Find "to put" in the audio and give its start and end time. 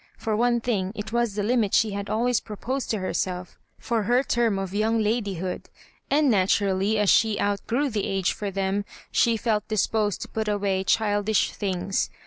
10.23-10.47